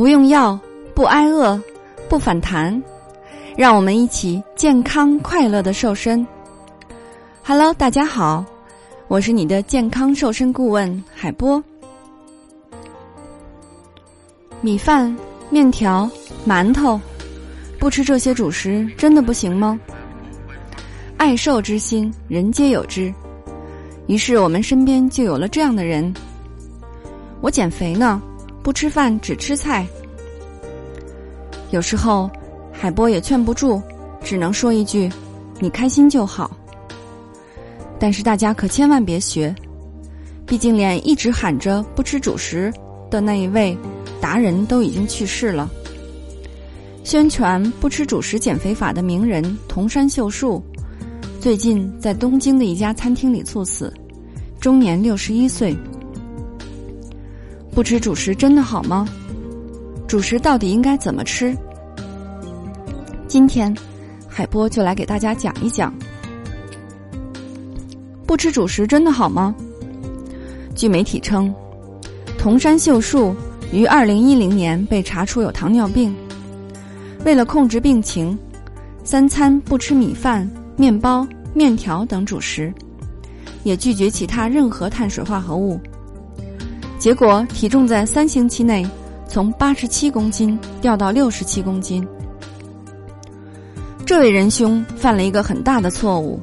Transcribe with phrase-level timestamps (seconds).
[0.00, 0.58] 不用药，
[0.94, 1.60] 不挨饿，
[2.08, 2.82] 不反弹，
[3.54, 6.26] 让我们一起健康快乐的瘦身。
[7.44, 8.42] Hello，大家好，
[9.08, 11.62] 我是你的健康瘦身顾问海波。
[14.62, 15.14] 米饭、
[15.50, 16.10] 面条、
[16.48, 16.98] 馒头，
[17.78, 19.78] 不吃这些主食真的不行吗？
[21.18, 23.12] 爱瘦之心，人皆有之。
[24.06, 26.10] 于是我们身边就有了这样的人。
[27.42, 28.22] 我减肥呢。
[28.62, 29.86] 不吃饭只吃菜，
[31.70, 32.30] 有时候
[32.72, 33.82] 海波也劝不住，
[34.22, 35.10] 只能说一句
[35.58, 36.50] ：“你开心就好。”
[37.98, 39.54] 但是大家可千万别学，
[40.46, 42.72] 毕竟连一直喊着不吃主食
[43.10, 43.76] 的那一位
[44.20, 45.70] 达人都已经去世了。
[47.02, 50.62] 宣传不吃主食减肥法的名人桐山秀树，
[51.40, 53.92] 最近在东京的一家餐厅里猝死，
[54.60, 55.74] 终年六十一岁。
[57.80, 59.08] 不吃主食真的好吗？
[60.06, 61.56] 主食到底应该怎么吃？
[63.26, 63.74] 今天，
[64.28, 65.90] 海波就来给大家讲一讲。
[68.26, 69.54] 不吃主食真的好吗？
[70.74, 71.50] 据媒体称，
[72.36, 73.34] 桐山秀树
[73.72, 76.14] 于二零一零年被查出有糖尿病，
[77.24, 78.38] 为了控制病情，
[79.04, 82.70] 三餐不吃米饭、面包、面条等主食，
[83.64, 85.80] 也拒绝其他任何碳水化合物。
[87.00, 88.86] 结果体重在三星期内
[89.26, 92.06] 从八十七公斤掉到六十七公斤。
[94.04, 96.38] 这位仁兄犯了一个很大的错误。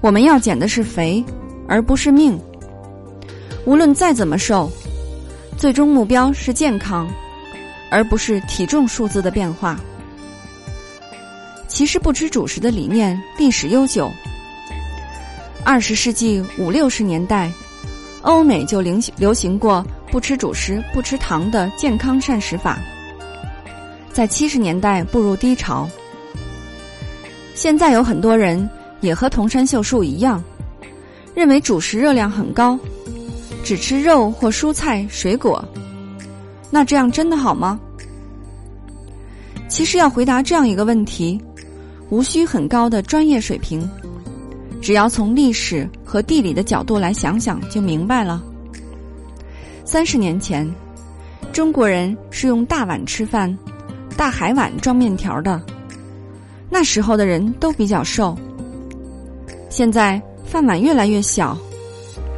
[0.00, 1.24] 我们要减的是肥，
[1.66, 2.38] 而不是命。
[3.64, 4.70] 无论再怎么瘦，
[5.56, 7.08] 最终目标是健康，
[7.90, 9.76] 而不是体重数字的变化。
[11.66, 14.08] 其实不吃主食的理念历史悠久。
[15.64, 17.50] 二十世纪五六十年代。
[18.22, 22.78] 欧美就流行流行过不吃主食、不吃糖的健康膳食法，
[24.12, 25.88] 在七十年代步入低潮。
[27.54, 28.68] 现在有很多人
[29.00, 30.42] 也和桐山秀树一样，
[31.34, 32.78] 认为主食热量很高，
[33.64, 35.64] 只吃肉或蔬菜、水果。
[36.70, 37.78] 那这样真的好吗？
[39.68, 41.40] 其实要回答这样一个问题，
[42.10, 43.88] 无需很高的专业水平。
[44.80, 48.42] 只要从历史和地理的角度来想想，就明白了。
[49.84, 50.68] 三十年前，
[51.52, 53.56] 中国人是用大碗吃饭，
[54.16, 55.60] 大海碗装面条的。
[56.70, 58.36] 那时候的人都比较瘦。
[59.70, 61.56] 现在饭碗越来越小，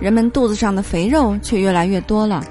[0.00, 2.44] 人们肚子上的肥肉却越来越多了。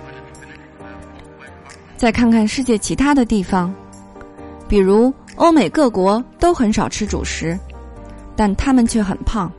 [1.97, 3.73] 再看看世界其他的地方，
[4.67, 7.57] 比如欧美各国都很少吃主食，
[8.35, 9.51] 但他们却很胖。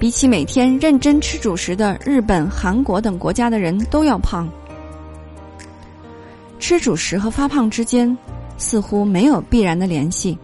[0.00, 4.48] 比起每天认真吃主食的日本、韩国等国家的人都要胖。
[6.58, 8.16] 吃主食和发胖之间
[8.56, 10.38] 似乎没有必然的联系。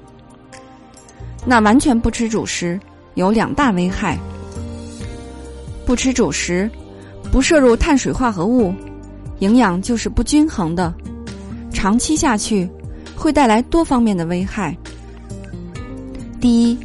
[1.47, 2.79] 那完全不吃主食
[3.15, 4.19] 有两大危害：
[5.87, 6.71] 不吃主食，
[7.33, 8.75] 不摄入碳水化合物，
[9.39, 10.93] 营养就是不均衡的，
[11.73, 12.69] 长期下去
[13.17, 14.77] 会带来多方面的危害。
[16.43, 16.79] 第一，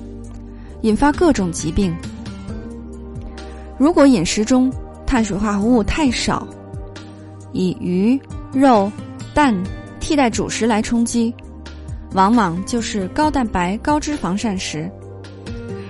[0.83, 1.93] 引发各种疾病。
[3.81, 4.71] 如果饮食中
[5.07, 6.47] 碳水化合物太少，
[7.51, 8.21] 以鱼、
[8.53, 8.91] 肉、
[9.33, 9.59] 蛋
[9.99, 11.33] 替代主食来充饥，
[12.13, 14.87] 往往就是高蛋白、高脂肪膳食，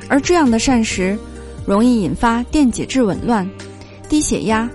[0.07, 1.19] 而这样的膳食
[1.65, 3.45] 容易引发电解质紊乱、
[4.07, 4.69] 低血压、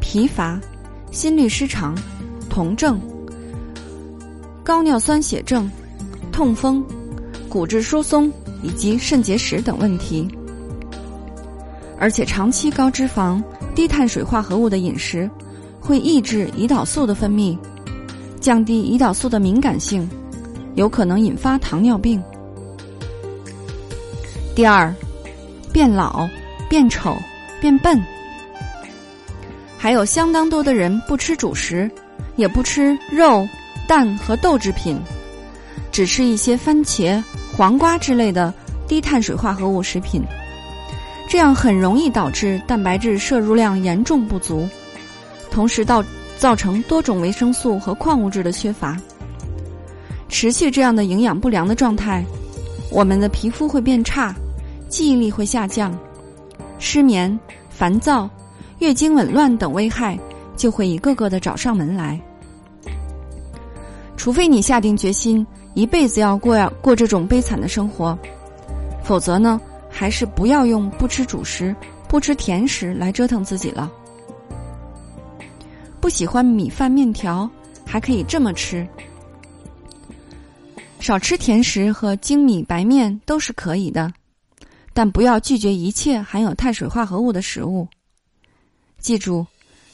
[0.00, 0.56] 疲乏、
[1.10, 1.92] 心律失常、
[2.48, 3.00] 酮症、
[4.62, 5.68] 高尿酸血症、
[6.30, 6.84] 痛风、
[7.48, 8.32] 骨质疏松
[8.62, 10.28] 以及肾结石等问题。
[12.00, 13.40] 而且长期高脂肪、
[13.74, 15.30] 低碳水化合物的饮食，
[15.78, 17.56] 会抑制胰岛素的分泌，
[18.40, 20.08] 降低胰岛素的敏感性，
[20.76, 22.20] 有可能引发糖尿病。
[24.54, 24.92] 第二，
[25.74, 26.26] 变老、
[26.70, 27.14] 变丑、
[27.60, 28.02] 变笨，
[29.76, 31.88] 还有相当多的人不吃主食，
[32.36, 33.46] 也不吃肉、
[33.86, 34.98] 蛋和豆制品，
[35.92, 37.22] 只吃一些番茄、
[37.54, 38.52] 黄瓜之类的
[38.88, 40.22] 低碳水化合物食品。
[41.30, 44.68] 这样很容易导致蛋白质摄入量严重不足，
[45.48, 46.04] 同时造
[46.36, 48.96] 造成多种维生素和矿物质的缺乏。
[50.28, 52.24] 持续这样的营养不良的状态，
[52.90, 54.34] 我们的皮肤会变差，
[54.88, 55.96] 记忆力会下降，
[56.80, 57.38] 失眠、
[57.68, 58.28] 烦躁、
[58.80, 60.18] 月经紊乱等危害
[60.56, 62.20] 就会一个个的找上门来。
[64.16, 68.18] 除非你下定决心一辈子要过要过这种悲惨的生活，
[69.04, 69.60] 否则呢？
[70.00, 71.76] 还是不要用不吃主食、
[72.08, 73.92] 不吃甜食来折腾自己了。
[76.00, 77.46] 不喜欢米饭面条，
[77.84, 78.88] 还可以这么吃：
[81.00, 84.10] 少吃甜食和精米白面都是可以的，
[84.94, 87.86] 但不要拒绝一切含有碳水化合物的食物。
[89.00, 89.46] 记住，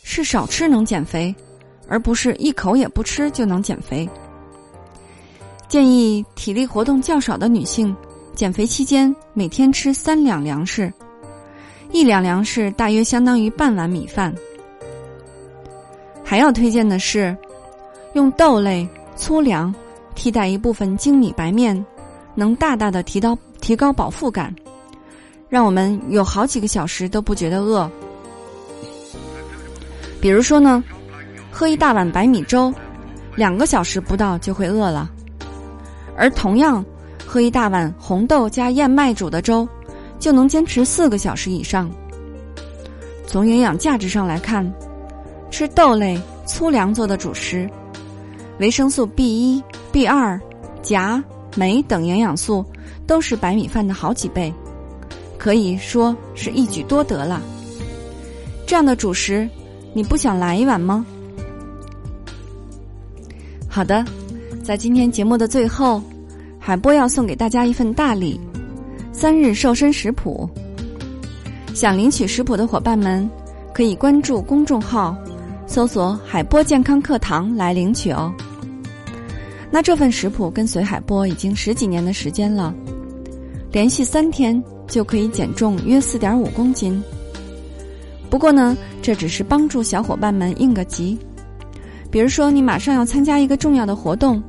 [0.05, 1.35] 是少吃能减肥，
[1.89, 4.09] 而不是一口也不吃就能减肥。
[5.67, 7.93] 建议体力活动较少的女性，
[8.37, 10.93] 减肥期间每天吃三两粮食，
[11.91, 14.33] 一两粮食大约相当于半碗米饭。
[16.23, 17.35] 还要推荐的是，
[18.13, 18.87] 用豆类、
[19.17, 19.75] 粗粮
[20.15, 21.83] 替代一部分精米白面，
[22.35, 24.55] 能大大的提高提高饱腹感，
[25.49, 27.91] 让我们有好几个小时都不觉得饿。
[30.21, 30.85] 比如说呢，
[31.51, 32.71] 喝一大碗白米粥，
[33.35, 35.11] 两个小时不到就会饿了。
[36.19, 36.85] 而同样，
[37.27, 39.69] 喝一大碗红豆加燕麦煮的粥，
[40.19, 41.91] 就能坚持四个小时以上。
[43.27, 44.73] 从营养价值上来看，
[45.51, 47.69] 吃豆类、粗粮做的主食，
[48.61, 50.41] 维生素 B 一、B 二、
[50.83, 51.23] 钾、
[51.57, 52.65] 镁等营养素
[53.07, 54.55] 都是白米饭的好几倍，
[55.37, 57.43] 可以说是一举多得了。
[58.67, 59.49] 这样的主食，
[59.93, 61.05] 你不想来一碗吗？
[63.69, 64.05] 好的。
[64.65, 66.03] 在今天节目的最后，
[66.67, 68.41] 海波要送给大家一份大礼——
[69.15, 70.51] 三日瘦身食谱。
[71.73, 73.31] 想领取食谱的伙伴们，
[73.73, 75.17] 可以关注公众号，
[75.69, 78.35] 搜索“海波健康课堂”来领取哦。
[79.71, 82.75] 那这份食谱跟随海波已经十几年的时间了，
[83.71, 87.01] 连续三天就可以减重约四点五公斤。
[88.29, 91.17] 不过呢，这只是帮助小伙伴们应个急。
[92.11, 94.43] 比如说，你马上要参加一个重要的活动，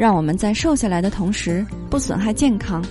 [0.00, 2.82] 让我们在瘦下来的同时不损害健康。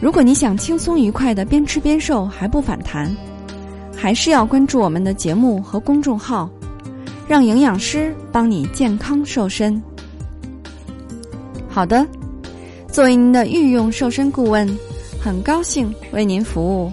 [0.00, 3.14] 如果你想轻松愉快的边吃边瘦还不反弹，
[3.94, 6.48] 还是要关注我们的节目和公众号，
[7.28, 9.78] 让营养师帮你健康瘦身。
[11.68, 12.06] 好的，
[12.90, 14.66] 作为您的御用瘦身顾问，
[15.20, 16.90] 很高兴为您服务。